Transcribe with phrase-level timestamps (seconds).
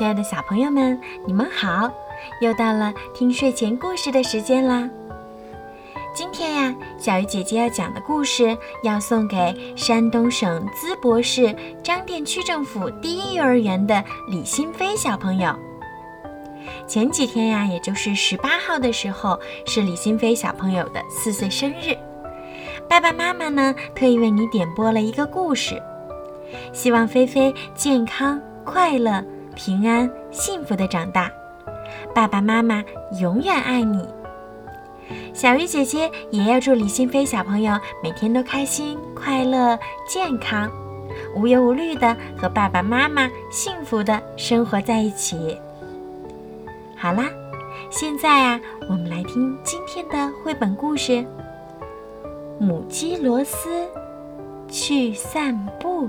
[0.00, 1.92] 亲爱的小朋友们，你们好！
[2.40, 4.88] 又到了听睡前故事的时间啦。
[6.14, 15.54] 今天呀，小鱼姐姐要讲的故事要送给山东省淄博市张店区政府第一幼儿园的李新飞小朋友。
[16.86, 21.94] 前几天呀，也就是十八号的时候，是李新飞小朋友的四岁生日。
[22.88, 25.78] 爸爸妈妈呢，特意为你点播了一个故事，
[26.72, 29.22] 希望菲菲健康、快乐、
[29.62, 31.30] 平安、幸福的长大。
[32.14, 32.82] 爸爸妈妈
[33.20, 34.08] 永远爱你。
[35.34, 39.78] 小鱼姐姐也要祝李新飞小朋友每天都开心、快乐、
[40.08, 40.70] 健康，
[41.36, 45.58] 无忧无虑的和爸爸妈妈幸福的生活在一起。
[46.96, 47.28] 好啦，
[47.90, 51.12] 现在啊，我们来听今天的绘本故事
[52.58, 53.68] 《母鸡罗斯
[54.70, 56.06] 去散步》。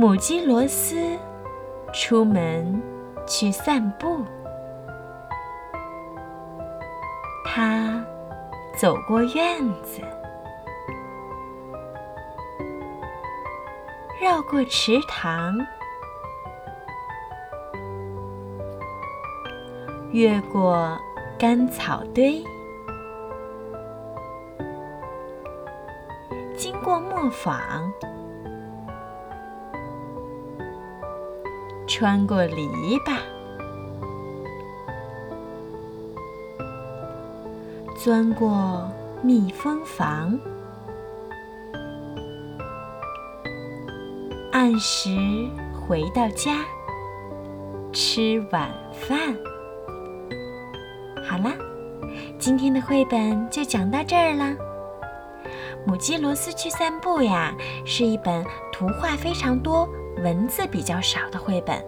[0.00, 1.18] 母鸡罗斯
[1.92, 2.80] 出门
[3.26, 4.24] 去散步。
[7.44, 8.00] 它
[8.78, 10.00] 走过院子，
[14.20, 15.58] 绕过池塘，
[20.12, 20.96] 越过
[21.36, 22.40] 干草堆，
[26.56, 27.92] 经过磨坊，
[31.88, 32.68] 穿过篱
[33.06, 33.16] 笆。
[37.96, 38.86] 钻过
[39.22, 40.38] 蜜蜂房，
[44.52, 45.08] 按时
[45.74, 46.58] 回到家，
[47.90, 49.34] 吃晚饭。
[51.26, 51.54] 好啦，
[52.38, 54.54] 今天的绘本就讲到这儿啦。
[55.86, 57.54] 母鸡罗斯去散步呀，
[57.86, 59.88] 是一本图画非常多、
[60.22, 61.84] 文字比较少的绘本。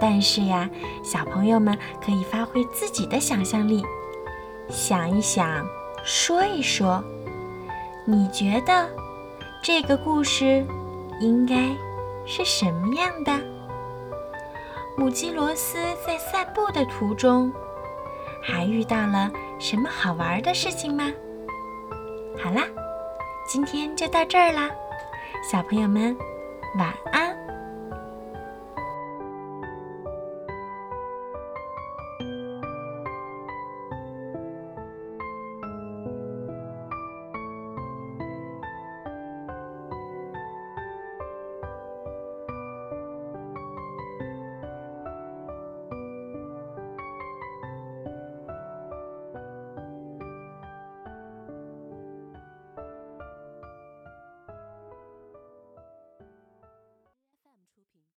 [0.00, 0.68] 但是呀，
[1.04, 3.84] 小朋友们可以发挥自己的想象力。
[4.68, 5.64] 想一想，
[6.04, 7.02] 说一说，
[8.04, 8.88] 你觉得
[9.62, 10.64] 这个故事
[11.20, 11.70] 应该
[12.26, 13.32] 是什么样的？
[14.96, 17.52] 母鸡罗斯在散步的途中，
[18.42, 21.10] 还遇到了什么好玩的事情吗？
[22.42, 22.62] 好啦，
[23.46, 24.70] 今天就到这儿啦，
[25.50, 26.16] 小朋友们，
[26.74, 27.41] 晚安。